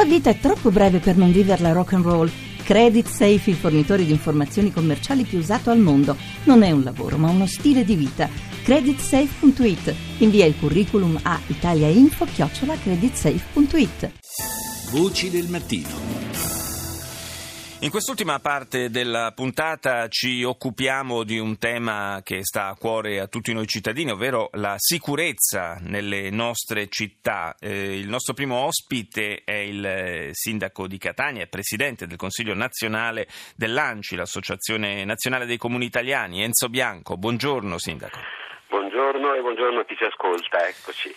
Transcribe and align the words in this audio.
La 0.00 0.06
vita 0.06 0.30
è 0.30 0.38
troppo 0.38 0.70
breve 0.70 0.98
per 0.98 1.18
non 1.18 1.30
viverla 1.30 1.72
rock 1.72 1.92
and 1.92 2.04
roll. 2.04 2.30
Credit 2.64 3.06
Safe, 3.06 3.50
il 3.50 3.56
fornitore 3.56 4.06
di 4.06 4.12
informazioni 4.12 4.72
commerciali 4.72 5.24
più 5.24 5.36
usato 5.36 5.68
al 5.68 5.78
mondo. 5.78 6.16
Non 6.44 6.62
è 6.62 6.70
un 6.70 6.82
lavoro, 6.82 7.18
ma 7.18 7.28
uno 7.28 7.46
stile 7.46 7.84
di 7.84 7.96
vita. 7.96 8.26
Creditsafe.it. 8.62 9.94
Invia 10.20 10.46
il 10.46 10.54
curriculum 10.58 11.18
a 11.20 11.38
italiainfo-creditsafe.it. 11.46 14.10
Voci 14.90 15.28
del 15.28 15.48
mattino. 15.48 16.19
In 17.82 17.88
quest'ultima 17.88 18.38
parte 18.40 18.90
della 18.90 19.32
puntata 19.34 20.06
ci 20.08 20.44
occupiamo 20.44 21.22
di 21.22 21.38
un 21.38 21.56
tema 21.56 22.20
che 22.22 22.44
sta 22.44 22.66
a 22.66 22.74
cuore 22.74 23.20
a 23.20 23.26
tutti 23.26 23.54
noi 23.54 23.66
cittadini, 23.66 24.10
ovvero 24.10 24.50
la 24.52 24.74
sicurezza 24.76 25.78
nelle 25.80 26.28
nostre 26.28 26.88
città. 26.88 27.56
Eh, 27.58 27.98
il 27.98 28.06
nostro 28.06 28.34
primo 28.34 28.56
ospite 28.56 29.44
è 29.44 29.54
il 29.54 29.82
eh, 29.82 30.28
sindaco 30.32 30.86
di 30.86 30.98
Catania 30.98 31.44
e 31.44 31.46
presidente 31.46 32.06
del 32.06 32.18
Consiglio 32.18 32.52
nazionale 32.52 33.26
dell'ANCI, 33.56 34.14
l'Associazione 34.14 35.06
Nazionale 35.06 35.46
dei 35.46 35.56
Comuni 35.56 35.86
Italiani, 35.86 36.42
Enzo 36.42 36.68
Bianco. 36.68 37.16
Buongiorno 37.16 37.78
sindaco. 37.78 38.18
Buongiorno 39.40 39.40
e 39.40 39.42
buongiorno 39.42 39.80
a 39.80 39.84
chi 39.84 39.96
ci 39.96 40.04
ascolta, 40.04 40.66
eccoci. 40.66 41.14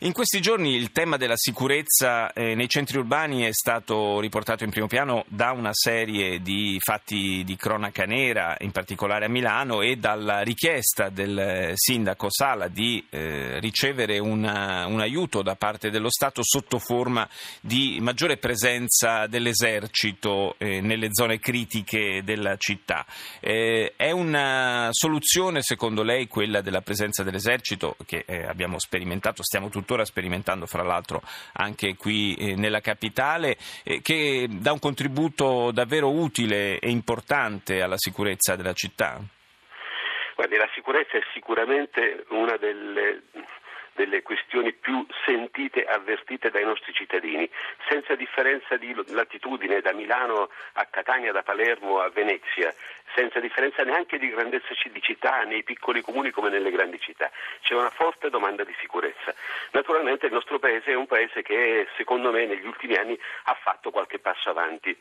In 0.00 0.12
questi 0.12 0.40
giorni 0.40 0.74
il 0.74 0.92
tema 0.92 1.16
della 1.16 1.36
sicurezza 1.36 2.32
eh, 2.32 2.54
nei 2.54 2.68
centri 2.68 2.98
urbani 2.98 3.42
è 3.42 3.52
stato 3.52 4.20
riportato 4.20 4.64
in 4.64 4.70
primo 4.70 4.86
piano 4.86 5.24
da 5.28 5.52
una 5.52 5.72
serie 5.72 6.40
di 6.40 6.76
fatti 6.80 7.42
di 7.44 7.56
cronaca 7.56 8.04
nera, 8.04 8.56
in 8.60 8.70
particolare 8.70 9.26
a 9.26 9.28
Milano, 9.28 9.82
e 9.82 9.96
dalla 9.96 10.42
richiesta 10.42 11.08
del 11.08 11.72
sindaco 11.74 12.28
Sala 12.30 12.68
di 12.68 13.04
eh, 13.10 13.58
ricevere 13.60 14.18
una, 14.18 14.86
un 14.86 15.00
aiuto 15.00 15.42
da 15.42 15.54
parte 15.56 15.90
dello 15.90 16.10
Stato 16.10 16.42
sotto 16.44 16.78
forma 16.78 17.28
di 17.60 17.98
maggiore 18.00 18.36
presenza 18.36 19.26
dell'esercito 19.26 20.56
eh, 20.58 20.80
nelle 20.80 21.08
zone 21.12 21.38
critiche 21.38 22.22
della 22.24 22.56
città. 22.56 23.06
Eh, 23.40 23.94
è 23.96 24.10
una 24.10 24.88
soluzione, 24.90 25.62
secondo 25.62 26.02
lei, 26.02 26.26
quella 26.26 26.60
della 26.60 26.82
presenza 26.82 27.04
presenza 27.04 27.22
dell'esercito 27.64 27.96
che 28.06 28.24
eh, 28.26 28.44
abbiamo 28.44 28.78
sperimentato, 28.78 29.42
stiamo 29.42 29.70
tuttora 29.70 30.04
sperimentando 30.04 30.66
fra 30.66 30.82
l'altro 30.82 31.22
anche 31.54 31.96
qui 31.96 32.34
eh, 32.34 32.54
nella 32.54 32.80
capitale, 32.80 33.56
eh, 33.82 34.02
che 34.02 34.46
dà 34.50 34.72
un 34.72 34.78
contributo 34.78 35.70
davvero 35.72 36.10
utile 36.10 36.78
e 36.78 36.90
importante 36.90 37.80
alla 37.80 37.96
sicurezza 37.96 38.54
della 38.54 38.74
città? 38.74 39.18
Guardi, 40.36 40.56
la 40.56 40.68
sicurezza 40.74 41.16
è 41.16 41.22
sicuramente 41.32 42.24
una 42.30 42.56
delle 42.56 43.22
delle 43.94 44.22
questioni 44.22 44.72
più 44.72 45.06
sentite 45.24 45.84
avvertite 45.84 46.50
dai 46.50 46.64
nostri 46.64 46.92
cittadini, 46.92 47.48
senza 47.88 48.14
differenza 48.14 48.76
di 48.76 48.94
latitudine 49.08 49.80
da 49.80 49.92
Milano 49.92 50.50
a 50.74 50.84
Catania, 50.86 51.32
da 51.32 51.42
Palermo 51.42 52.00
a 52.00 52.10
Venezia, 52.10 52.74
senza 53.14 53.40
differenza 53.40 53.82
neanche 53.82 54.18
di 54.18 54.28
grandezza 54.30 54.74
di 54.84 55.02
città 55.02 55.42
nei 55.44 55.62
piccoli 55.62 56.00
comuni 56.00 56.30
come 56.30 56.50
nelle 56.50 56.70
grandi 56.70 56.98
città. 57.00 57.30
C'è 57.60 57.74
una 57.74 57.90
forte 57.90 58.30
domanda 58.30 58.64
di 58.64 58.74
sicurezza. 58.80 59.34
Naturalmente 59.70 60.26
il 60.26 60.32
nostro 60.32 60.58
paese 60.58 60.92
è 60.92 60.94
un 60.94 61.06
paese 61.06 61.42
che 61.42 61.86
secondo 61.96 62.30
me 62.30 62.46
negli 62.46 62.66
ultimi 62.66 62.96
anni 62.96 63.18
ha 63.44 63.54
fatto 63.54 63.90
qualche 63.90 64.18
passo 64.18 64.50
avanti 64.50 64.96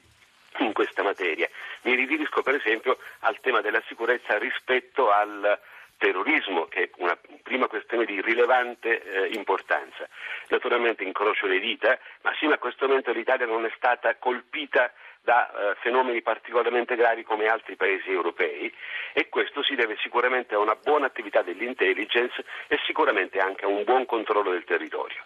in 0.59 0.73
questa 0.73 1.01
materia. 1.01 1.49
Mi 1.81 1.95
riferisco 1.95 2.43
per 2.43 2.55
esempio 2.55 2.97
al 3.21 3.39
tema 3.39 3.61
della 3.61 3.81
sicurezza 3.87 4.37
rispetto 4.37 5.11
al 5.11 5.59
terrorismo, 5.97 6.65
che 6.65 6.83
è 6.83 6.89
una 6.97 7.17
prima 7.41 7.67
questione 7.67 8.05
di 8.05 8.21
rilevante 8.21 9.01
eh, 9.01 9.27
importanza. 9.33 10.07
Naturalmente 10.49 11.03
incrocio 11.03 11.47
le 11.47 11.59
dita, 11.59 11.97
ma 12.21 12.33
sino 12.39 12.53
a 12.53 12.57
questo 12.57 12.87
momento 12.87 13.11
l'Italia 13.11 13.45
non 13.45 13.65
è 13.65 13.71
stata 13.75 14.15
colpita 14.15 14.91
da 15.23 15.49
eh, 15.49 15.75
fenomeni 15.75 16.21
particolarmente 16.21 16.95
gravi 16.95 17.23
come 17.23 17.47
altri 17.47 17.77
paesi 17.77 18.11
europei 18.11 18.71
e 19.13 19.29
questo 19.29 19.63
si 19.63 19.73
deve 19.75 19.95
sicuramente 20.01 20.55
a 20.55 20.59
una 20.59 20.75
buona 20.75 21.05
attività 21.05 21.41
dell'intelligence 21.41 22.43
e 22.67 22.77
sicuramente 22.85 23.39
anche 23.39 23.63
a 23.63 23.69
un 23.69 23.85
buon 23.85 24.05
controllo 24.05 24.51
del 24.51 24.65
territorio. 24.65 25.23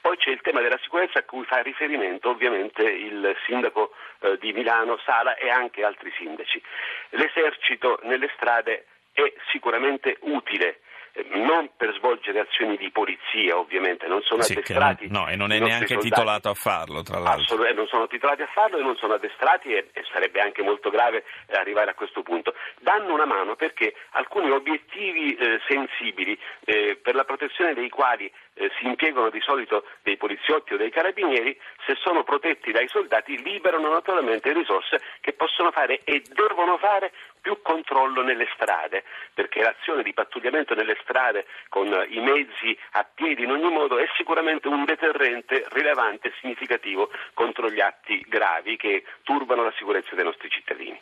Poi 0.00 0.16
c'è 0.18 0.30
il 0.30 0.40
tema 0.40 0.60
della 0.60 0.78
sicurezza 0.82 1.18
a 1.18 1.24
cui 1.24 1.44
fa 1.44 1.62
riferimento 1.62 2.28
ovviamente 2.28 2.82
il 2.82 3.34
sindaco 3.46 3.92
eh, 4.20 4.38
di 4.38 4.52
Milano, 4.52 4.98
Sala 4.98 5.34
e 5.34 5.50
anche 5.50 5.82
altri 5.82 6.12
sindaci. 6.16 6.62
L'esercito 7.10 7.98
nelle 8.02 8.30
strade 8.34 8.86
è 9.14 9.32
sicuramente 9.50 10.18
utile 10.20 10.80
eh, 11.16 11.24
non 11.30 11.70
per 11.76 11.94
svolgere 11.94 12.40
azioni 12.40 12.76
di 12.76 12.90
polizia 12.90 13.56
ovviamente, 13.56 14.08
non 14.08 14.20
sono 14.22 14.42
sì, 14.42 14.52
addestrati. 14.52 15.06
No, 15.08 15.28
e 15.28 15.36
non 15.36 15.52
è 15.52 15.60
neanche 15.60 15.94
soldati. 15.94 16.08
titolato 16.08 16.48
a 16.48 16.54
farlo, 16.54 17.02
tra 17.02 17.18
l'altro. 17.20 17.42
Assolutamente, 17.42 17.78
non 17.78 17.86
sono 17.86 18.06
titolati 18.08 18.42
a 18.42 18.48
farlo 18.52 18.78
e 18.78 18.82
non 18.82 18.96
sono 18.96 19.14
addestrati 19.14 19.72
e, 19.72 19.90
e 19.92 20.04
sarebbe 20.12 20.40
anche 20.40 20.62
molto 20.62 20.90
grave 20.90 21.24
eh, 21.46 21.56
arrivare 21.56 21.92
a 21.92 21.94
questo 21.94 22.22
punto. 22.22 22.54
Danno 22.80 23.14
una 23.14 23.26
mano 23.26 23.54
perché 23.54 23.94
alcuni 24.10 24.50
obiettivi 24.50 25.36
eh, 25.36 25.60
sensibili 25.68 26.36
eh, 26.64 26.98
per 27.00 27.14
la 27.14 27.24
protezione 27.24 27.74
dei 27.74 27.90
quali 27.90 28.30
eh, 28.54 28.70
si 28.78 28.86
impiegano 28.86 29.30
di 29.30 29.40
solito 29.40 29.84
dei 30.02 30.16
poliziotti 30.16 30.74
o 30.74 30.76
dei 30.76 30.90
carabinieri, 30.90 31.58
se 31.86 31.96
sono 32.00 32.22
protetti 32.24 32.72
dai 32.72 32.88
soldati 32.88 33.42
liberano 33.42 33.90
naturalmente 33.90 34.52
risorse 34.52 35.00
che 35.20 35.32
possono 35.32 35.70
fare 35.70 36.00
e 36.04 36.22
devono 36.32 36.78
fare 36.78 37.12
più 37.40 37.60
controllo 37.60 38.22
nelle 38.22 38.48
strade, 38.54 39.04
perché 39.34 39.60
l'azione 39.60 40.02
di 40.02 40.14
pattugliamento 40.14 40.74
nelle 40.74 40.96
strade 41.02 41.44
con 41.68 41.86
i 42.08 42.20
mezzi 42.20 42.76
a 42.92 43.06
piedi 43.12 43.42
in 43.42 43.50
ogni 43.50 43.70
modo 43.70 43.98
è 43.98 44.06
sicuramente 44.16 44.68
un 44.68 44.84
deterrente 44.84 45.66
rilevante 45.70 46.28
e 46.28 46.32
significativo 46.40 47.10
contro 47.34 47.68
gli 47.70 47.80
atti 47.80 48.24
gravi 48.26 48.76
che 48.76 49.04
turbano 49.24 49.62
la 49.62 49.74
sicurezza 49.76 50.14
dei 50.14 50.24
nostri 50.24 50.48
cittadini. 50.48 50.98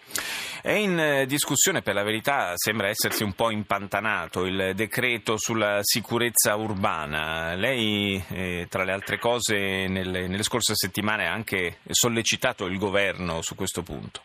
È 0.62 0.70
in 0.70 0.98
eh, 0.98 1.26
discussione, 1.26 1.82
per 1.82 1.94
la 1.94 2.04
verità 2.04 2.52
sembra 2.56 2.88
essersi 2.88 3.22
un 3.22 3.34
po' 3.34 3.50
impantanato 3.50 4.44
il 4.44 4.74
decreto 4.74 5.36
sulla 5.36 5.78
sicurezza 5.82 6.54
urbana. 6.56 7.41
Lei, 7.54 8.22
eh, 8.28 8.66
tra 8.68 8.84
le 8.84 8.92
altre 8.92 9.18
cose, 9.18 9.86
nelle, 9.86 10.26
nelle 10.28 10.42
scorse 10.42 10.74
settimane 10.74 11.26
ha 11.26 11.32
anche 11.32 11.78
sollecitato 11.88 12.66
il 12.66 12.78
governo 12.78 13.42
su 13.42 13.54
questo 13.54 13.82
punto. 13.82 14.22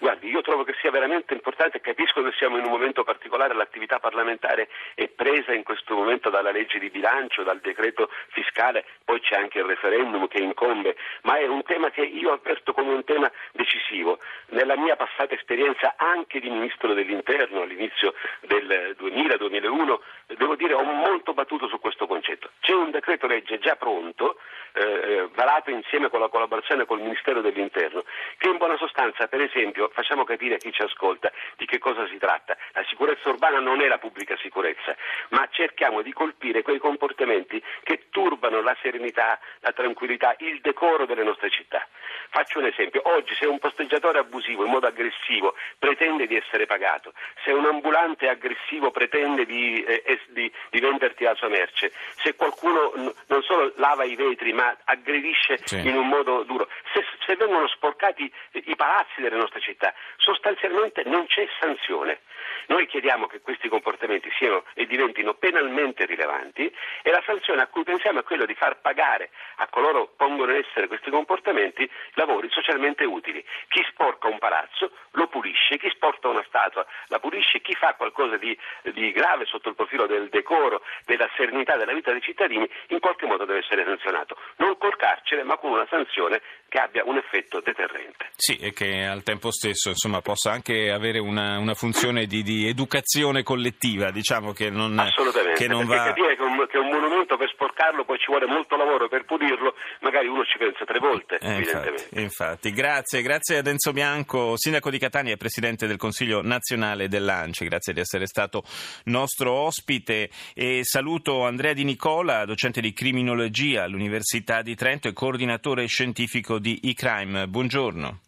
Guardi, 0.00 0.28
io 0.28 0.42
trovo 0.42 0.62
che 0.62 0.74
sia 0.80 0.92
veramente 0.92 1.34
importante, 1.34 1.80
capisco 1.80 2.22
che 2.22 2.30
siamo 2.38 2.56
in 2.56 2.64
un 2.64 2.70
momento 2.70 3.02
particolare, 3.02 3.52
l'attività 3.54 3.98
parlamentare 3.98 4.68
è 4.94 5.08
presa 5.08 5.52
in 5.52 5.64
questo 5.64 5.94
momento 5.94 6.30
dalla 6.30 6.52
legge 6.52 6.78
di 6.78 6.88
bilancio, 6.88 7.42
dal 7.42 7.58
decreto 7.58 8.08
fiscale, 8.28 8.84
poi 9.04 9.18
c'è 9.20 9.34
anche 9.34 9.58
il 9.58 9.64
referendum 9.64 10.28
che 10.28 10.38
incombe, 10.38 10.96
ma 11.22 11.38
è 11.38 11.46
un 11.48 11.64
tema 11.64 11.90
che 11.90 12.02
io 12.02 12.32
avverto 12.32 12.72
come 12.72 12.92
un 12.92 13.02
tema 13.02 13.30
decisivo. 13.52 14.20
Nella 14.50 14.76
mia 14.76 14.94
passata 14.94 15.34
esperienza 15.34 15.94
anche 15.96 16.38
di 16.38 16.48
Ministro 16.48 16.94
dell'Interno 16.94 17.62
all'inizio 17.62 18.14
del 18.42 18.94
2000-2001, 19.00 19.98
devo 20.36 20.54
dire 20.54 20.74
ho 20.74 20.82
molto 20.82 21.34
battuto 21.34 21.66
su 21.66 21.80
questo 21.80 22.06
concetto. 22.06 22.50
C'è 22.60 22.72
un 22.72 22.92
decreto 22.92 23.26
legge 23.26 23.58
già 23.58 23.74
pronto, 23.74 24.38
eh, 24.74 24.82
eh 24.82 25.28
varato 25.34 25.70
insieme 25.70 26.08
con 26.08 26.20
la 26.20 26.28
collaborazione 26.28 26.84
col 26.86 27.00
Ministero 27.00 27.40
dell'Interno, 27.40 28.04
che 28.36 28.48
in 28.48 28.58
buona 28.58 28.76
sostanza, 28.76 29.26
per 29.26 29.40
esempio, 29.40 29.87
facciamo 29.92 30.24
capire 30.24 30.56
a 30.56 30.58
chi 30.58 30.72
ci 30.72 30.82
ascolta 30.82 31.30
di 31.56 31.66
che 31.66 31.78
cosa 31.78 32.06
si 32.08 32.18
tratta. 32.18 32.56
La 32.72 32.84
sicurezza 32.88 33.28
urbana 33.28 33.60
non 33.60 33.80
è 33.80 33.86
la 33.86 33.98
pubblica 33.98 34.36
sicurezza, 34.36 34.96
ma 35.30 35.48
cerchiamo 35.50 36.02
di 36.02 36.12
colpire 36.12 36.62
quei 36.62 36.78
comportamenti 36.78 37.62
che 37.82 38.08
turbano 38.10 38.60
la 38.60 38.76
serenità, 38.82 39.38
la 39.60 39.72
tranquillità, 39.72 40.34
il 40.38 40.60
decoro 40.60 41.06
delle 41.06 41.22
nostre 41.22 41.50
città. 41.50 41.86
Faccio 42.30 42.58
un 42.58 42.66
esempio, 42.66 43.00
oggi 43.04 43.34
se 43.34 43.46
un 43.46 43.58
posteggiatore 43.58 44.18
abusivo 44.18 44.64
in 44.64 44.70
modo 44.70 44.86
aggressivo 44.86 45.54
pretende 45.78 46.26
di 46.26 46.36
essere 46.36 46.66
pagato, 46.66 47.12
se 47.44 47.52
un 47.52 47.64
ambulante 47.64 48.28
aggressivo 48.28 48.90
pretende 48.90 49.46
di, 49.46 49.82
eh, 49.82 50.20
di, 50.28 50.52
di 50.70 50.80
venderti 50.80 51.24
la 51.24 51.34
sua 51.34 51.48
merce, 51.48 51.92
se 52.16 52.34
qualcuno 52.34 52.92
n- 52.96 53.14
non 53.28 53.42
solo 53.42 53.72
lava 53.76 54.04
i 54.04 54.14
vetri 54.14 54.52
ma 54.52 54.76
aggredisce 54.84 55.58
sì. 55.64 55.86
in 55.86 55.96
un 55.96 56.08
modo 56.08 56.42
duro, 56.42 56.68
se, 56.92 57.04
se 57.24 57.36
vengono 57.36 57.66
sporcati 57.68 58.30
i 58.52 58.76
palazzi 58.76 59.20
delle 59.20 59.36
nostre 59.36 59.60
città, 59.60 59.77
città. 59.78 59.94
Sostanzialmente 60.16 61.04
non 61.06 61.26
c'è 61.26 61.46
sanzione. 61.60 62.20
Noi 62.66 62.86
chiediamo 62.86 63.26
che 63.26 63.40
questi 63.40 63.68
comportamenti 63.68 64.28
siano 64.36 64.64
e 64.74 64.84
diventino 64.86 65.34
penalmente 65.34 66.04
rilevanti 66.04 66.70
e 67.02 67.10
la 67.10 67.22
sanzione 67.24 67.62
a 67.62 67.66
cui 67.66 67.82
pensiamo 67.82 68.20
è 68.20 68.24
quella 68.24 68.44
di 68.44 68.54
far 68.54 68.80
pagare 68.80 69.30
a 69.56 69.68
coloro 69.68 70.06
che 70.06 70.12
pongono 70.16 70.52
in 70.52 70.62
essere 70.66 70.86
questi 70.86 71.10
comportamenti 71.10 71.88
lavori 72.14 72.50
socialmente 72.50 73.04
utili. 73.04 73.42
Chi 73.68 73.82
sporca 73.88 74.28
un 74.28 74.38
palazzo 74.38 74.90
lo 75.12 75.28
pulisce, 75.28 75.78
chi 75.78 75.88
sporca 75.90 76.28
una 76.28 76.44
statua 76.46 76.84
la 77.06 77.18
pulisce, 77.20 77.60
chi 77.60 77.74
fa 77.74 77.94
qualcosa 77.94 78.36
di, 78.36 78.56
di 78.92 79.12
grave 79.12 79.46
sotto 79.46 79.70
il 79.70 79.74
profilo 79.74 80.06
del 80.06 80.28
decoro, 80.28 80.82
della 81.04 81.28
serenità 81.36 81.76
della 81.76 81.94
vita 81.94 82.12
dei 82.12 82.20
cittadini, 82.20 82.68
in 82.88 83.00
qualche 83.00 83.26
modo 83.26 83.46
deve 83.46 83.60
essere 83.60 83.84
sanzionato. 83.84 84.36
Non 84.56 84.76
col 84.76 84.96
carcere, 84.96 85.42
ma 85.42 85.56
con 85.56 85.70
una 85.70 85.86
sanzione 85.88 86.42
che 86.68 86.78
abbia 86.78 87.02
un 87.04 87.16
effetto 87.16 87.60
deterrente. 87.60 88.28
Sì, 88.36 88.58
e 88.58 88.72
che 88.72 89.04
al 89.04 89.22
tempo 89.22 89.50
stesso 89.50 89.67
stesso 89.68 89.90
insomma, 89.90 90.20
possa 90.20 90.50
anche 90.50 90.90
avere 90.90 91.18
una, 91.18 91.58
una 91.58 91.74
funzione 91.74 92.26
di, 92.26 92.42
di, 92.42 92.66
educazione 92.66 93.42
collettiva, 93.42 94.10
diciamo 94.10 94.52
che 94.52 94.70
non, 94.70 94.98
Assolutamente, 94.98 95.60
che 95.60 95.68
non 95.68 95.86
va... 95.86 96.04
capire 96.04 96.36
che 96.36 96.42
un, 96.42 96.66
che 96.68 96.78
un, 96.78 96.88
monumento 96.88 97.36
per 97.36 97.50
sporcarlo 97.50 98.04
poi 98.04 98.18
ci 98.18 98.26
vuole 98.28 98.46
molto 98.46 98.76
lavoro 98.76 99.08
per 99.08 99.24
pulirlo, 99.24 99.74
magari 100.00 100.28
uno 100.28 100.44
ci 100.44 100.58
pensa 100.58 100.84
tre 100.84 100.98
volte, 100.98 101.38
eh, 101.40 101.56
infatti, 101.56 102.20
infatti, 102.20 102.72
grazie, 102.72 103.22
grazie 103.22 103.58
ad 103.58 103.66
Enzo 103.66 103.92
Bianco, 103.92 104.54
sindaco 104.56 104.90
di 104.90 104.98
Catania 104.98 105.34
e 105.34 105.36
presidente 105.36 105.86
del 105.86 105.96
Consiglio 105.96 106.42
nazionale 106.42 107.08
dell'ANCI, 107.08 107.66
grazie 107.66 107.92
di 107.92 108.00
essere 108.00 108.26
stato 108.26 108.62
nostro 109.04 109.52
ospite 109.52 110.30
e 110.54 110.80
saluto 110.82 111.44
Andrea 111.44 111.72
Di 111.72 111.84
Nicola, 111.84 112.44
docente 112.44 112.80
di 112.80 112.92
criminologia 112.92 113.84
all'Università 113.84 114.62
di 114.62 114.74
Trento 114.74 115.08
e 115.08 115.12
coordinatore 115.12 115.86
scientifico 115.86 116.58
di 116.58 116.80
eCrime. 116.82 117.46
Buongiorno. 117.48 118.20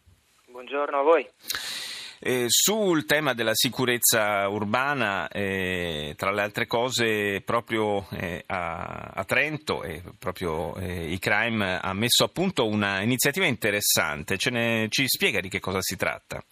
Buongiorno 0.61 0.99
a 0.99 1.03
voi. 1.03 1.27
Eh, 2.19 2.45
sul 2.49 3.07
tema 3.07 3.33
della 3.33 3.55
sicurezza 3.55 4.47
urbana, 4.47 5.27
eh, 5.29 6.12
tra 6.19 6.33
le 6.33 6.43
altre 6.43 6.67
cose, 6.67 7.41
proprio 7.41 8.07
eh, 8.11 8.45
a, 8.47 9.11
a, 9.15 9.25
Trento 9.25 9.83
e 9.83 10.03
proprio 10.19 10.77
eh, 10.77 11.17
crime 11.19 11.81
ha 11.81 11.95
messo 11.95 12.25
a 12.25 12.29
punto 12.29 12.67
una 12.67 13.01
iniziativa 13.01 13.47
interessante. 13.47 14.37
Ne, 14.51 14.89
ci 14.91 15.09
spiega 15.09 15.41
di 15.41 15.49
che 15.49 15.61
cosa 15.61 15.81
si 15.81 15.97
tratta? 15.97 16.45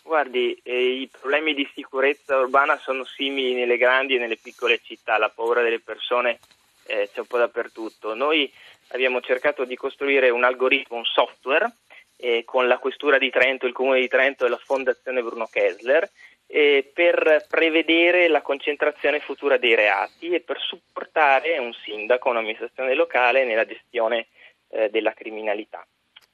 Guardi, 0.00 0.58
eh, 0.62 1.00
i 1.00 1.08
problemi 1.08 1.52
di 1.52 1.68
sicurezza 1.74 2.38
urbana 2.38 2.78
sono 2.78 3.04
simili 3.04 3.52
nelle 3.52 3.76
grandi 3.76 4.14
e 4.14 4.18
nelle 4.18 4.38
piccole 4.38 4.80
città, 4.82 5.18
la 5.18 5.28
paura 5.28 5.60
delle 5.60 5.80
persone 5.80 6.38
eh, 6.86 7.10
c'è 7.12 7.20
un 7.20 7.26
po' 7.26 7.36
dappertutto. 7.36 8.14
Noi 8.14 8.50
abbiamo 8.88 9.20
cercato 9.20 9.66
di 9.66 9.76
costruire 9.76 10.30
un 10.30 10.44
algoritmo, 10.44 10.96
un 10.96 11.04
software 11.04 11.70
eh, 12.18 12.44
con 12.44 12.66
la 12.66 12.78
Questura 12.78 13.16
di 13.18 13.30
Trento, 13.30 13.66
il 13.66 13.72
Comune 13.72 14.00
di 14.00 14.08
Trento 14.08 14.44
e 14.44 14.48
la 14.48 14.60
Fondazione 14.62 15.22
Bruno 15.22 15.46
Kessler 15.46 16.08
eh, 16.46 16.90
per 16.92 17.46
prevedere 17.48 18.26
la 18.28 18.42
concentrazione 18.42 19.20
futura 19.20 19.58
dei 19.58 19.74
reati 19.74 20.30
e 20.30 20.40
per 20.40 20.58
supportare 20.58 21.58
un 21.58 21.72
sindaco, 21.72 22.30
un'amministrazione 22.30 22.94
locale 22.94 23.44
nella 23.44 23.66
gestione 23.66 24.28
eh, 24.70 24.88
della 24.88 25.12
criminalità. 25.12 25.86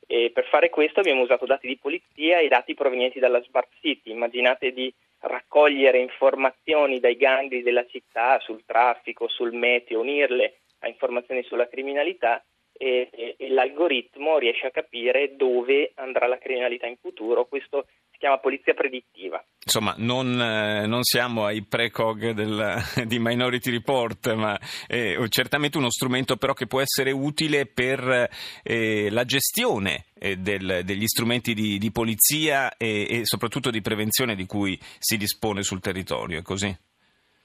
E 0.07 0.31
per 0.33 0.47
fare 0.47 0.71
questo 0.71 1.01
abbiamo 1.01 1.23
usato 1.23 1.47
dati 1.47 1.67
di 1.67 1.79
polizia 1.79 2.39
e 2.39 2.49
dati 2.49 2.75
provenienti 2.75 3.19
dalla 3.19 3.43
Smart 3.43 3.71
City. 3.81 4.11
Immaginate 4.11 4.73
di 4.73 4.93
raccogliere 5.21 5.99
informazioni 5.99 7.01
dai 7.01 7.17
gangli 7.17 7.63
della 7.63 7.87
città 7.87 8.39
sul 8.41 8.65
traffico, 8.65 9.29
sul 9.29 9.53
meteo, 9.53 10.01
unirle 10.01 10.59
a 10.81 10.89
informazioni 10.89 11.43
sulla 11.43 11.69
criminalità 11.69 12.45
e, 12.77 13.09
e, 13.13 13.35
e, 13.39 13.49
l'algoritmo 13.51 14.39
riesce 14.39 14.67
a 14.67 14.71
capire 14.71 15.37
dove 15.37 15.93
andrà 15.95 16.27
la 16.27 16.39
criminalità 16.39 16.87
in 16.87 16.97
futuro. 17.01 17.47
Questo 17.47 17.87
si 18.11 18.19
chiama 18.19 18.39
polizia 18.39 18.75
predittiva. 18.75 19.43
Insomma, 19.65 19.95
non, 19.99 20.41
eh, 20.41 20.87
non 20.87 21.03
siamo 21.03 21.45
ai 21.45 21.65
precog 21.65 22.31
del, 22.31 22.77
di 23.07 23.19
Minority 23.21 23.71
Report, 23.71 24.33
ma 24.35 24.59
è 24.87 25.17
certamente 25.29 25.79
uno 25.79 25.91
strumento 25.91 26.37
però 26.37 26.53
che 26.53 26.67
può 26.67 26.81
essere 26.81 27.13
utile 27.13 27.67
per 27.67 28.29
eh, 28.63 29.09
la 29.11 29.25
gestione 29.25 30.07
eh, 30.19 30.37
del, 30.37 30.83
degli 30.85 31.07
strumenti 31.07 31.55
di, 31.55 31.79
di 31.79 31.93
polizia 31.93 32.77
e, 32.77 33.07
e, 33.09 33.21
soprattutto 33.25 33.71
di 33.71 33.81
prevenzione 33.81 34.35
di 34.35 34.47
cui 34.47 34.77
si 34.99 35.17
dispone 35.17 35.63
sul 35.63 35.81
territorio, 35.81 36.41
è 36.41 36.43
così? 36.43 36.75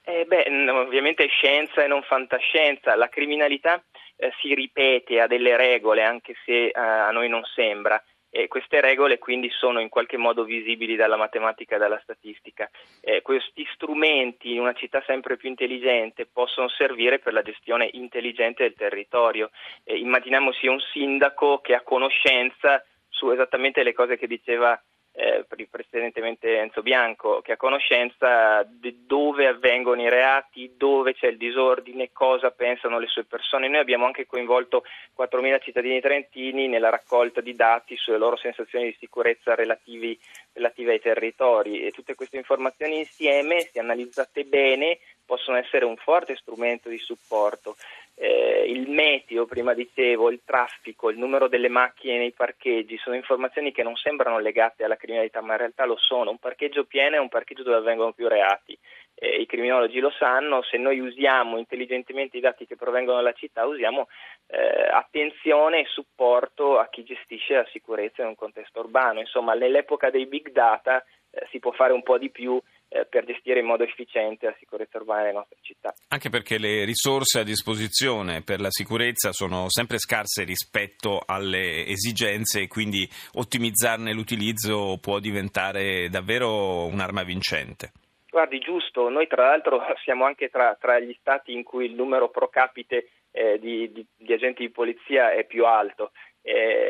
Eh 0.02 0.24
beh, 0.24 0.70
ovviamente 0.70 1.24
è 1.24 1.28
scienza 1.28 1.84
e 1.84 1.86
non 1.86 2.02
fantascienza. 2.02 2.96
La 2.96 3.08
criminalità 3.08 3.80
eh, 4.20 4.32
si 4.40 4.54
ripete, 4.54 5.20
ha 5.20 5.26
delle 5.26 5.56
regole, 5.56 6.04
anche 6.04 6.34
se 6.44 6.66
eh, 6.66 6.72
a 6.74 7.10
noi 7.10 7.28
non 7.28 7.42
sembra. 7.54 8.02
E 8.32 8.46
queste 8.46 8.80
regole 8.80 9.18
quindi 9.18 9.50
sono 9.50 9.80
in 9.80 9.88
qualche 9.88 10.16
modo 10.16 10.44
visibili 10.44 10.94
dalla 10.94 11.16
matematica 11.16 11.74
e 11.74 11.78
dalla 11.78 11.98
statistica. 12.00 12.70
Eh, 13.00 13.22
questi 13.22 13.66
strumenti 13.74 14.52
in 14.52 14.60
una 14.60 14.72
città 14.74 15.02
sempre 15.04 15.36
più 15.36 15.48
intelligente 15.48 16.26
possono 16.26 16.68
servire 16.68 17.18
per 17.18 17.32
la 17.32 17.42
gestione 17.42 17.88
intelligente 17.92 18.62
del 18.62 18.74
territorio. 18.74 19.50
Eh, 19.82 19.98
immaginiamo 19.98 20.52
sia 20.52 20.70
un 20.70 20.78
sindaco 20.92 21.58
che 21.58 21.74
ha 21.74 21.80
conoscenza 21.80 22.84
su 23.08 23.30
esattamente 23.30 23.82
le 23.82 23.94
cose 23.94 24.16
che 24.16 24.28
diceva 24.28 24.80
eh, 25.12 25.44
precedentemente 25.68 26.58
Enzo 26.58 26.82
Bianco, 26.82 27.40
che 27.40 27.52
ha 27.52 27.56
conoscenza 27.56 28.62
di 28.62 29.04
dove 29.06 29.46
avvengono 29.46 30.00
i 30.00 30.08
reati, 30.08 30.74
dove 30.76 31.14
c'è 31.14 31.28
il 31.28 31.36
disordine, 31.36 32.10
cosa 32.12 32.50
pensano 32.50 32.98
le 32.98 33.06
sue 33.06 33.24
persone. 33.24 33.68
Noi 33.68 33.80
abbiamo 33.80 34.06
anche 34.06 34.26
coinvolto 34.26 34.84
4.000 35.18 35.62
cittadini 35.62 36.00
trentini 36.00 36.68
nella 36.68 36.90
raccolta 36.90 37.40
di 37.40 37.54
dati 37.54 37.96
sulle 37.96 38.18
loro 38.18 38.36
sensazioni 38.36 38.86
di 38.86 38.96
sicurezza 38.98 39.54
relativi, 39.54 40.18
relative 40.52 40.92
ai 40.92 41.00
territori 41.00 41.82
e 41.82 41.90
tutte 41.90 42.14
queste 42.14 42.36
informazioni 42.36 42.98
insieme, 42.98 43.60
se 43.60 43.78
analizzate 43.80 44.44
bene, 44.44 44.98
possono 45.30 45.58
essere 45.58 45.84
un 45.84 45.96
forte 45.96 46.34
strumento 46.34 46.88
di 46.88 46.98
supporto 46.98 47.76
eh, 48.22 48.64
il 48.66 48.90
meteo, 48.90 49.46
prima 49.46 49.72
dicevo, 49.72 50.30
il 50.30 50.42
traffico, 50.44 51.08
il 51.08 51.16
numero 51.16 51.48
delle 51.48 51.70
macchine 51.70 52.18
nei 52.18 52.32
parcheggi, 52.32 52.98
sono 52.98 53.16
informazioni 53.16 53.72
che 53.72 53.82
non 53.82 53.96
sembrano 53.96 54.38
legate 54.38 54.84
alla 54.84 54.96
criminalità, 54.96 55.40
ma 55.40 55.52
in 55.52 55.58
realtà 55.60 55.86
lo 55.86 55.96
sono. 55.96 56.30
Un 56.30 56.38
parcheggio 56.38 56.84
pieno 56.84 57.16
è 57.16 57.18
un 57.18 57.30
parcheggio 57.30 57.62
dove 57.62 57.78
avvengono 57.78 58.12
più 58.12 58.28
reati. 58.28 58.78
Eh, 59.14 59.40
I 59.40 59.46
criminologi 59.46 60.00
lo 60.00 60.10
sanno, 60.10 60.60
se 60.60 60.76
noi 60.76 61.00
usiamo 61.00 61.56
intelligentemente 61.56 62.36
i 62.36 62.40
dati 62.40 62.66
che 62.66 62.76
provengono 62.76 63.16
dalla 63.16 63.32
città, 63.32 63.64
usiamo 63.64 64.08
eh, 64.48 64.88
attenzione 64.92 65.80
e 65.80 65.86
supporto 65.86 66.78
a 66.78 66.88
chi 66.90 67.02
gestisce 67.04 67.54
la 67.54 67.66
sicurezza 67.70 68.20
in 68.20 68.28
un 68.28 68.34
contesto 68.34 68.80
urbano. 68.80 69.20
Insomma, 69.20 69.54
nell'epoca 69.54 70.10
dei 70.10 70.26
big 70.26 70.52
data 70.52 71.02
eh, 71.30 71.46
si 71.50 71.58
può 71.58 71.70
fare 71.70 71.94
un 71.94 72.02
po' 72.02 72.18
di 72.18 72.28
più 72.28 72.60
eh, 72.92 73.06
per 73.06 73.24
gestire 73.24 73.60
in 73.60 73.66
modo 73.66 73.84
efficiente 73.84 74.46
la 74.46 74.54
sicurezza 74.58 74.98
urbana 74.98 75.22
delle 75.22 75.34
nostre 75.34 75.58
città. 75.60 75.94
Anche 76.08 76.28
perché 76.28 76.58
le 76.58 76.84
risorse 76.84 77.38
a 77.38 77.44
disposizione 77.44 78.42
per 78.42 78.60
la 78.60 78.70
sicurezza 78.70 79.32
sono 79.32 79.66
sempre 79.68 79.98
scarse 79.98 80.42
rispetto 80.42 81.22
alle 81.24 81.86
esigenze 81.86 82.62
e 82.62 82.68
quindi 82.68 83.08
ottimizzarne 83.34 84.12
l'utilizzo 84.12 84.98
può 85.00 85.20
diventare 85.20 86.08
davvero 86.08 86.86
un'arma 86.86 87.22
vincente. 87.22 87.92
Guardi, 88.28 88.58
giusto, 88.58 89.08
noi 89.08 89.28
tra 89.28 89.46
l'altro 89.46 89.80
siamo 90.02 90.24
anche 90.24 90.48
tra, 90.48 90.76
tra 90.80 90.98
gli 90.98 91.16
stati 91.20 91.52
in 91.52 91.62
cui 91.62 91.86
il 91.86 91.94
numero 91.94 92.28
pro 92.28 92.48
capite 92.48 93.10
eh, 93.30 93.60
di, 93.60 93.92
di, 93.92 94.04
di 94.16 94.32
agenti 94.32 94.62
di 94.62 94.70
polizia 94.70 95.32
è 95.32 95.44
più 95.44 95.64
alto 95.64 96.10
eh, 96.42 96.89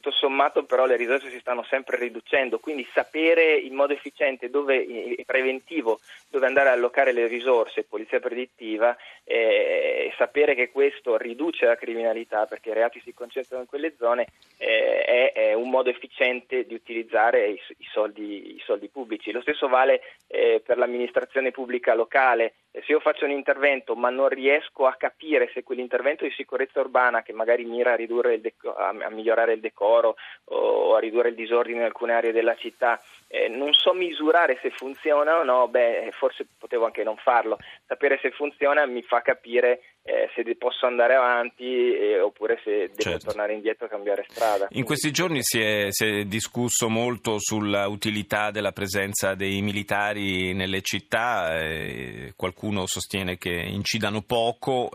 tutto 0.00 0.10
sommato 0.10 0.64
però 0.64 0.86
le 0.86 0.96
risorse 0.96 1.30
si 1.30 1.38
stanno 1.38 1.62
sempre 1.64 1.98
riducendo, 1.98 2.58
quindi 2.58 2.88
sapere 2.92 3.54
in 3.54 3.74
modo 3.74 3.92
efficiente 3.92 4.46
e 4.46 5.22
preventivo 5.26 6.00
dove 6.28 6.46
andare 6.46 6.70
a 6.70 6.72
allocare 6.72 7.12
le 7.12 7.26
risorse, 7.26 7.84
polizia 7.84 8.18
predittiva, 8.18 8.96
eh, 9.24 10.12
sapere 10.16 10.54
che 10.54 10.70
questo 10.70 11.16
riduce 11.18 11.66
la 11.66 11.76
criminalità 11.76 12.46
perché 12.46 12.70
i 12.70 12.74
reati 12.74 13.00
si 13.04 13.12
concentrano 13.12 13.62
in 13.62 13.68
quelle 13.68 13.94
zone 13.98 14.26
eh, 14.56 15.02
è, 15.04 15.32
è, 15.32 15.52
un 15.52 15.68
modo 15.68 15.90
efficiente 15.90 16.64
di 16.66 16.74
utilizzare 16.74 17.48
i, 17.48 17.60
i, 17.78 17.86
soldi, 17.92 18.54
i 18.56 18.62
soldi, 18.64 18.88
pubblici. 18.88 19.30
Lo 19.30 19.42
stesso 19.42 19.68
vale 19.68 20.00
eh, 20.26 20.62
per 20.64 20.78
l'amministrazione 20.78 21.50
pubblica 21.50 21.94
locale. 21.94 22.54
Se 22.72 22.92
io 22.92 23.00
faccio 23.00 23.24
un 23.24 23.32
intervento 23.32 23.96
ma 23.96 24.10
non 24.10 24.28
riesco 24.28 24.86
a 24.86 24.94
capire 24.94 25.50
se 25.52 25.62
quell'intervento 25.62 26.24
di 26.24 26.30
sicurezza 26.30 26.80
urbana 26.80 27.22
che 27.22 27.32
magari 27.32 27.64
mira 27.64 27.92
a 27.94 27.96
deco- 28.40 28.74
a, 28.74 28.92
migliorare 29.10 29.54
il 29.54 29.60
decoro 29.60 30.16
o 30.44 30.94
a 30.94 31.00
ridurre 31.00 31.30
il 31.30 31.34
disordine 31.34 31.78
in 31.78 31.84
alcune 31.84 32.12
aree 32.14 32.32
della 32.32 32.54
città. 32.54 33.00
Eh, 33.32 33.46
non 33.46 33.72
so 33.72 33.92
misurare 33.92 34.58
se 34.60 34.70
funziona 34.70 35.38
o 35.38 35.44
no, 35.44 35.68
beh, 35.68 36.10
forse 36.18 36.48
potevo 36.58 36.84
anche 36.84 37.04
non 37.04 37.16
farlo. 37.16 37.58
Sapere 37.86 38.18
se 38.20 38.32
funziona 38.32 38.84
mi 38.86 39.02
fa 39.02 39.22
capire 39.22 39.82
eh, 40.02 40.28
se 40.34 40.42
posso 40.56 40.86
andare 40.86 41.14
avanti 41.14 41.94
eh, 41.94 42.18
oppure 42.18 42.60
se 42.64 42.88
devo 42.88 42.96
certo. 42.96 43.26
tornare 43.26 43.52
indietro 43.52 43.86
e 43.86 43.88
cambiare 43.88 44.24
strada. 44.28 44.66
In 44.70 44.82
questi 44.82 45.12
giorni 45.12 45.42
si 45.42 45.60
è, 45.60 45.86
si 45.90 46.06
è 46.06 46.24
discusso 46.24 46.88
molto 46.88 47.36
sull'utilità 47.38 48.50
della 48.50 48.72
presenza 48.72 49.34
dei 49.34 49.62
militari 49.62 50.52
nelle 50.52 50.80
città, 50.80 51.56
eh, 51.56 52.32
qualcuno 52.34 52.86
sostiene 52.86 53.38
che 53.38 53.52
incidano 53.52 54.22
poco. 54.22 54.90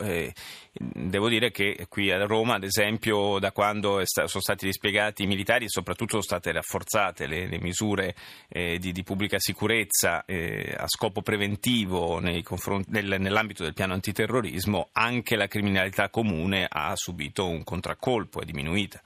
Devo 0.78 1.30
dire 1.30 1.52
che 1.52 1.86
qui 1.88 2.12
a 2.12 2.26
Roma, 2.26 2.56
ad 2.56 2.64
esempio, 2.64 3.40
da 3.40 3.54
quando 3.54 4.04
sta, 4.04 4.28
sono 4.28 4.44
stati 4.44 4.66
dispiegati 4.66 5.24
i 5.24 5.26
militari, 5.26 5.70
soprattutto 5.70 6.20
sono 6.20 6.22
state 6.24 6.52
rafforzate 6.52 7.28
le, 7.28 7.48
le 7.48 7.60
misure 7.62 8.14
eh, 8.50 8.78
di, 8.78 8.92
di, 8.92 9.04
pubblica 9.04 9.40
sicurezza 9.40 10.26
eh, 10.26 10.76
a 10.78 10.86
scopo 10.88 11.22
preventivo 11.22 12.20
nel, 12.20 12.44
nell'ambito 12.90 13.64
del 13.64 13.74
piano 13.74 13.94
antiterrorismo, 13.94 14.90
anche 14.92 15.38
la 15.38 15.48
criminalità 15.48 16.10
comune 16.10 16.68
ha 16.70 16.92
subito 16.96 17.48
un 17.48 17.64
contraccolpo, 17.64 18.42
è 18.42 18.46
diminuita. 18.46 19.02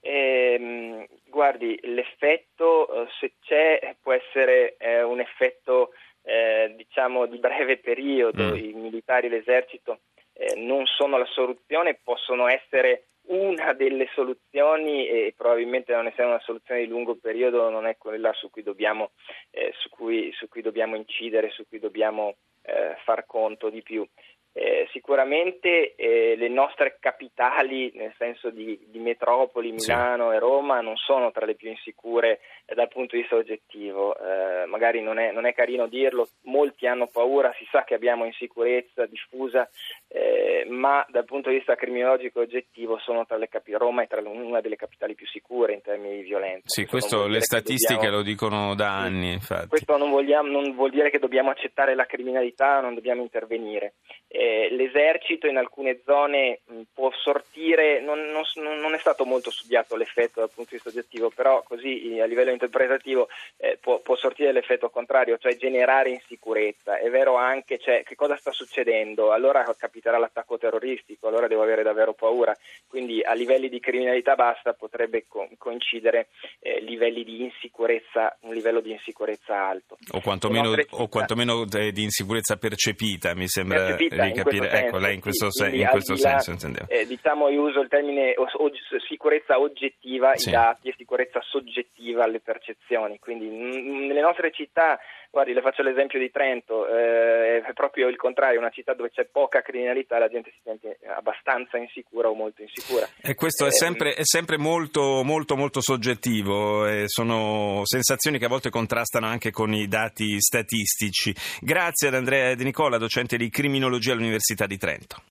Eh, 0.00 1.08
guardi, 1.26 1.78
l'effetto, 1.82 3.04
eh, 3.04 3.06
se 3.20 3.34
c'è, 3.40 3.94
può 4.02 4.12
essere 4.12 4.74
eh, 4.78 5.00
un 5.04 5.20
effetto 5.20 5.92
eh, 6.22 6.74
diciamo 6.76 7.26
di 7.26 7.38
breve 7.38 7.76
periodo, 7.78 8.50
mm. 8.50 8.56
i 8.56 8.72
militari, 8.72 9.28
l'esercito 9.28 10.00
eh, 10.34 10.54
non 10.56 10.84
sono 10.86 11.16
la 11.18 11.26
soluzione, 11.26 11.98
possono 12.02 12.46
essere 12.48 13.06
una 13.26 13.72
delle 13.72 14.08
soluzioni 14.12 15.06
e 15.06 15.32
probabilmente 15.36 15.94
non 15.94 16.06
essendo 16.06 16.32
una 16.32 16.42
soluzione 16.44 16.80
di 16.80 16.88
lungo 16.88 17.16
periodo 17.16 17.70
non 17.70 17.86
è 17.86 17.96
quella 17.96 18.32
su 18.34 18.50
cui 18.50 18.62
dobbiamo, 18.62 19.12
eh, 19.50 19.72
su 19.78 19.88
cui, 19.88 20.30
su 20.32 20.48
cui 20.48 20.60
dobbiamo 20.60 20.96
incidere, 20.96 21.50
su 21.50 21.66
cui 21.66 21.78
dobbiamo 21.78 22.36
eh, 22.62 22.96
far 23.04 23.24
conto 23.26 23.70
di 23.70 23.82
più. 23.82 24.06
Eh, 24.56 24.86
sicuramente 24.92 25.96
eh, 25.96 26.36
le 26.36 26.48
nostre 26.48 26.98
capitali, 27.00 27.90
nel 27.96 28.14
senso 28.16 28.50
di, 28.50 28.78
di 28.86 29.00
metropoli, 29.00 29.72
Milano 29.72 30.30
sì. 30.30 30.36
e 30.36 30.38
Roma, 30.38 30.80
non 30.80 30.94
sono 30.94 31.32
tra 31.32 31.44
le 31.44 31.56
più 31.56 31.68
insicure 31.68 32.38
eh, 32.64 32.74
dal 32.76 32.86
punto 32.86 33.16
di 33.16 33.22
vista 33.22 33.34
oggettivo. 33.34 34.16
Eh, 34.16 34.66
magari 34.66 35.02
non 35.02 35.18
è, 35.18 35.32
non 35.32 35.44
è, 35.44 35.54
carino 35.54 35.88
dirlo, 35.88 36.28
molti 36.42 36.86
hanno 36.86 37.08
paura, 37.08 37.52
si 37.58 37.66
sa 37.68 37.82
che 37.82 37.94
abbiamo 37.94 38.26
insicurezza 38.26 39.06
diffusa, 39.06 39.68
eh, 40.06 40.64
ma 40.68 41.04
dal 41.08 41.24
punto 41.24 41.48
di 41.48 41.56
vista 41.56 41.74
criminologico 41.74 42.38
oggettivo 42.38 42.96
sono 42.98 43.26
tra 43.26 43.36
le 43.36 43.48
capi- 43.48 43.72
Roma 43.72 44.02
è 44.02 44.06
tra 44.06 44.20
una 44.20 44.60
delle 44.60 44.76
capitali 44.76 45.16
più 45.16 45.26
sicure 45.26 45.72
in 45.72 45.82
termini 45.82 46.18
di 46.18 46.22
violenza. 46.22 46.62
Sì, 46.66 46.86
questo 46.86 47.26
le 47.26 47.40
statistiche 47.40 47.94
dobbiamo... 47.94 48.16
lo 48.18 48.22
dicono 48.22 48.74
da 48.76 48.98
anni, 48.98 49.32
infatti. 49.32 49.66
Questo 49.66 49.96
non, 49.96 50.10
vogliamo, 50.10 50.48
non 50.48 50.76
vuol 50.76 50.90
dire 50.90 51.10
che 51.10 51.18
dobbiamo 51.18 51.50
accettare 51.50 51.96
la 51.96 52.06
criminalità, 52.06 52.78
non 52.78 52.94
dobbiamo 52.94 53.22
intervenire 53.22 53.94
eh, 54.36 54.66
l'esercito 54.72 55.46
in 55.46 55.56
alcune 55.56 56.00
zone 56.04 56.58
mh, 56.64 56.80
può 56.92 57.12
sortire, 57.12 58.00
non, 58.00 58.18
non, 58.32 58.42
non, 58.80 58.92
è 58.92 58.98
stato 58.98 59.24
molto 59.24 59.52
studiato 59.52 59.94
l'effetto 59.94 60.40
dal 60.40 60.50
punto 60.52 60.70
di 60.70 60.76
vista 60.82 60.88
oggettivo, 60.88 61.30
però 61.30 61.62
così 61.62 62.18
a 62.20 62.24
livello 62.24 62.50
interpretativo 62.50 63.28
eh, 63.58 63.78
può, 63.80 64.00
può, 64.00 64.16
sortire 64.16 64.50
l'effetto 64.50 64.90
contrario, 64.90 65.38
cioè 65.38 65.56
generare 65.56 66.10
insicurezza. 66.10 66.98
È 66.98 67.08
vero 67.10 67.36
anche 67.36 67.78
cioè, 67.78 68.02
che 68.02 68.16
cosa 68.16 68.36
sta 68.36 68.50
succedendo, 68.50 69.30
allora 69.30 69.64
capiterà 69.78 70.18
l'attacco 70.18 70.58
terroristico, 70.58 71.28
allora 71.28 71.46
devo 71.46 71.62
avere 71.62 71.84
davvero 71.84 72.12
paura, 72.12 72.56
quindi 72.94 73.20
a 73.24 73.32
livelli 73.32 73.68
di 73.68 73.80
criminalità 73.80 74.36
bassa 74.36 74.72
potrebbe 74.72 75.24
co- 75.26 75.48
coincidere 75.58 76.28
eh, 76.60 76.80
livelli 76.80 77.24
di 77.24 77.42
insicurezza, 77.42 78.36
un 78.42 78.54
livello 78.54 78.78
di 78.78 78.92
insicurezza 78.92 79.66
alto. 79.66 79.98
O 80.12 80.20
quantomeno, 80.20 80.72
o 80.90 81.08
quantomeno 81.08 81.64
di 81.64 82.02
insicurezza 82.04 82.56
percepita, 82.56 83.34
mi 83.34 83.48
sembra. 83.48 83.78
Percepita, 83.78 84.24
di 84.26 84.32
capire, 84.32 84.70
ecco, 84.70 84.98
lei 84.98 85.14
in 85.14 85.20
questo, 85.20 85.50
sen- 85.50 85.74
in 85.74 85.88
questo 85.88 86.14
senso 86.14 86.52
intendevo. 86.52 86.86
Eh, 86.88 87.04
diciamo, 87.04 87.48
io 87.48 87.62
uso 87.62 87.80
il 87.80 87.88
termine 87.88 88.34
o- 88.36 88.46
o- 88.58 88.70
sicurezza 89.08 89.58
oggettiva 89.58 90.36
sì. 90.36 90.50
ai 90.50 90.54
dati 90.54 90.88
e 90.90 90.94
sicurezza 90.96 91.40
soggettiva 91.42 92.22
alle 92.22 92.38
percezioni, 92.38 93.18
quindi 93.18 93.48
n- 93.48 94.06
nelle 94.06 94.20
nostre 94.20 94.52
città 94.52 95.00
Guardi, 95.34 95.52
le 95.52 95.62
faccio 95.62 95.82
l'esempio 95.82 96.20
di 96.20 96.30
Trento, 96.30 96.86
eh, 96.86 97.60
è 97.60 97.72
proprio 97.72 98.06
il 98.06 98.14
contrario, 98.14 98.60
una 98.60 98.70
città 98.70 98.94
dove 98.94 99.10
c'è 99.10 99.24
poca 99.24 99.62
criminalità, 99.62 100.16
la 100.16 100.28
gente 100.28 100.52
si 100.52 100.60
sente 100.62 100.96
abbastanza 101.08 101.76
insicura 101.76 102.28
o 102.28 102.34
molto 102.34 102.62
insicura. 102.62 102.83
E 103.20 103.34
questo 103.34 103.64
eh, 103.64 103.68
è, 103.68 103.72
sempre, 103.72 104.14
è, 104.14 104.24
sempre, 104.24 104.58
molto, 104.58 105.22
molto, 105.24 105.56
molto 105.56 105.80
soggettivo, 105.80 106.86
eh, 106.86 107.04
sono 107.06 107.82
sensazioni 107.84 108.38
che 108.38 108.44
a 108.44 108.48
volte 108.48 108.70
contrastano 108.70 109.26
anche 109.26 109.50
con 109.50 109.72
i 109.72 109.88
dati 109.88 110.40
statistici. 110.40 111.34
Grazie 111.60 112.08
ad 112.08 112.14
Andrea 112.14 112.54
De 112.54 112.64
Nicola, 112.64 112.98
docente 112.98 113.36
di 113.36 113.48
criminologia 113.48 114.12
all'Università 114.12 114.66
di 114.66 114.76
Trento. 114.76 115.22